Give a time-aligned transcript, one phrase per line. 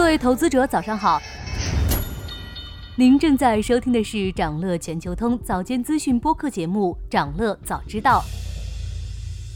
[0.00, 1.20] 各位投资者，早上好。
[2.96, 8.20] 您正在收听的是长乐全球通早间资讯播客节目《长乐早知道》。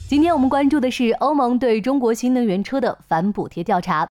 [0.06, 4.06] 今天我们关注的是欧盟对中国新能源车的反补贴调查。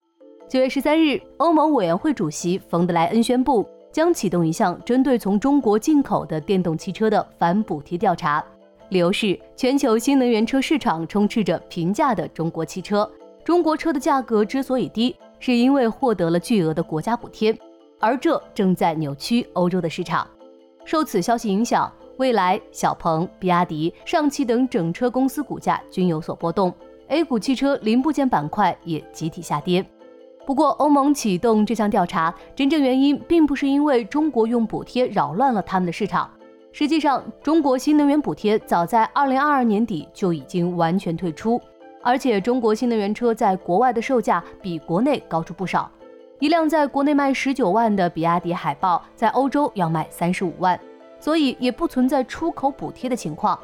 [0.48, 8.42] 九月十三日，欧盟委员会主席冯德莱恩宣布，将启动一项针对从中国进口的电动汽车的反补贴调查。
[8.90, 13.08] 理由是，全球新能源车市场充斥着平价的中国汽车，
[13.44, 17.54] 中国车的价格之所以低，是因为获得了巨额的国家补贴。
[18.00, 20.26] 而这正在扭曲欧洲的市场。
[20.86, 26.74] 受此消息影响，蔚来、小鹏、比亚迪、上汽等整车公司股价均有所波动
[27.10, 29.86] ，A 股汽车零部件板块也集体下跌。
[30.44, 36.28] 不过，欧盟启动这项调查，真正原因并不是因为中国用补贴扰乱了他们的市场。
[36.72, 41.62] 实际上，中国新能源补贴早在2022年底就已经完全退出，
[42.02, 45.90] 而且中国新能源车在国外的售价比国内高出不少。
[46.40, 50.80] 一辆在国内卖十九万的比亚迪海豹，在欧洲要卖三十五万，
[51.20, 53.58] 所以也不存在出口补贴的情况。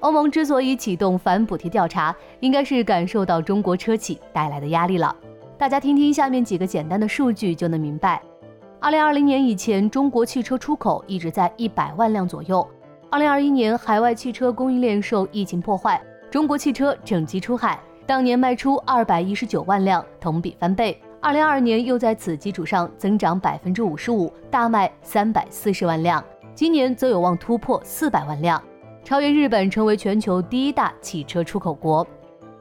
[0.00, 5.14] 欧盟之所以启动反补贴调查，应该是感受到中国车企带来的压力了。
[5.58, 8.22] 大家听听下面几个简单的数据就能明白。
[8.80, 12.68] 二零二零年以前，中国汽车出口一直在一百万辆左右。
[13.10, 16.02] 二零二一年，海外汽车供应链受疫情破坏，
[16.32, 20.98] 中国汽车整机出海，当年卖出二百一十九万辆，同比翻倍。
[21.20, 26.24] 二零二二年又在此基础上增长百分之五十五，大卖三百四十万辆。
[26.54, 28.60] 今年则有望突破四百万辆，
[29.04, 32.06] 超越日本，成为全球第一大汽车出口国。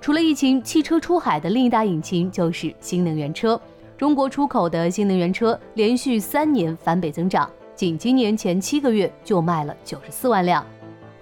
[0.02, 3.58] 除了疫情，汽车出海的另一大引擎就是新能源车。
[3.98, 10.62] 中国出口的新能源车连续三年翻倍增长，仅今年前七个月就卖了九十四万辆，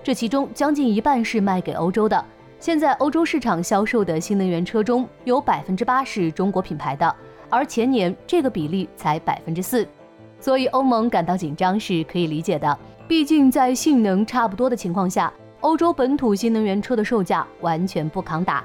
[0.01, 2.25] 这其中将近一半是卖给欧洲的。
[2.59, 7.15] 现在欧洲市场销售的新能源车中有百分之八是中国品牌的。
[7.49, 9.87] 而前年这个比例才百分之四，
[10.41, 12.77] 所以欧盟感到紧张是可以理解的。
[13.07, 15.31] 毕竟在性能差不多的情况下，
[15.61, 18.61] 欧洲本土新能源车的售价完全不抗打。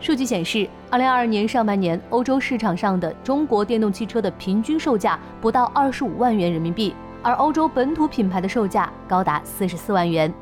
[0.00, 10.32] 数据显示，二零二二年上半年欧洲市场上的中国电动汽车的平均售价不到二十五万元人民币，而欧洲本土品牌的售价高达四十四万元。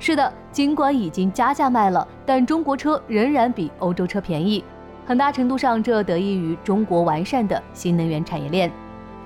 [0.00, 4.64] 是的，尽管已经加价卖了，但中国车仍然比欧洲车便宜。
[5.06, 8.68] 很大程度上，这得益于中国完善的新能源产业链。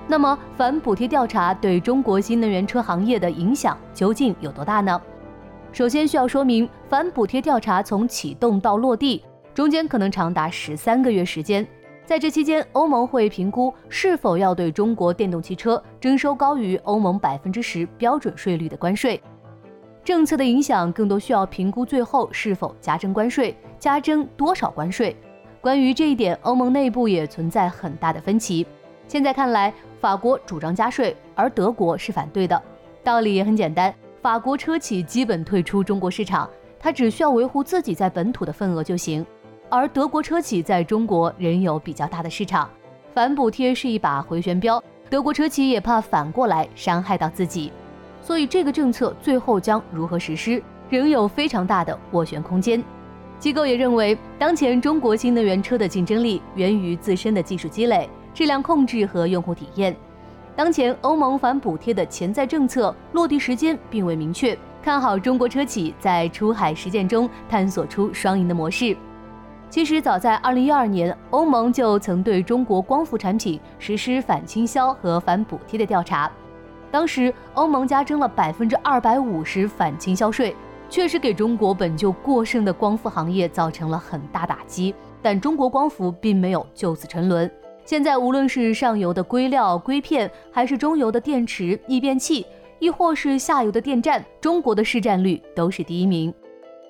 [0.06, 5.00] 那么，反补贴调查对中国新能源车行业的影响究竟有多大呢？
[5.72, 11.66] 首先需要说明，反补贴调查从启动到落地，中间可能长达十三个月时间。
[12.04, 19.18] 在这期间，欧盟会评估是否要对中国电动汽车征收高于欧盟百分之十标准税率的关税。
[20.04, 25.16] 政策的影响更多需要评估最后是否加征关税，加征多少关税。
[25.60, 28.66] 关于这一点，欧盟内部也存在很大的分歧。
[29.06, 32.60] 现在看来，法国主张加税，而德国是反对的。
[33.04, 39.24] 道理也很简单，法国车企基本退出中国市场，它只需要维护自己在本土的份额就行。
[39.68, 42.68] 而德国车企在中国仍有比较大的市场，
[43.14, 47.70] 反补贴是一把回旋镖，德国车企也怕反过来伤害到自己，
[48.22, 52.82] 所以这个政策最后将如何实施，仍有非常大的斡旋空间。
[53.38, 59.94] 机构也认为，当前中国新能源车的竞争力源于自身的技术积累、质量控制和用户体验。
[60.54, 68.96] 当前欧盟反补贴的潜在政策落地时间并未明确，看好中国车企在出海实践中探索出双赢的模式。
[69.68, 76.30] 其实，早在2012年，欧盟就曾对中国光伏产品实施反倾销和反补贴的调查，
[76.92, 80.54] 当时欧盟加征了百分之二百五十反倾销税。
[80.90, 87.50] 确实给中国本就过剩的光伏行业造成了很大打击，但中国光伏并没有就此沉沦。
[87.82, 92.44] 现在无论是上游的硅料、硅片，还是中游的电池、逆变器，
[92.78, 96.30] 亦或是下游的电站，中国的市占率都是第一名。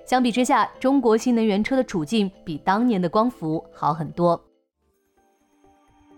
[0.05, 4.37] 相比之下，中国新能源车的处境比当年的光伏好很多。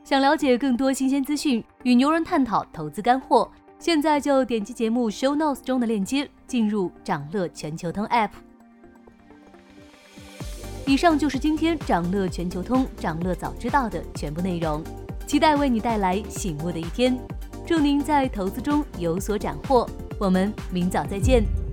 [0.04, 3.48] 想了解更多新鲜资讯，与牛人探讨投资干货。
[3.78, 8.30] 现在就点击节目 show notes 中的链接，进入掌乐全球通 app。
[10.88, 14.84] 以上就是今天掌乐全球通掌乐早知道的全部内容，
[15.28, 17.18] 期待为你带来醒目的一天。
[17.66, 19.90] 祝您在投资中有所斩获，
[20.20, 21.65] 我们明早再见。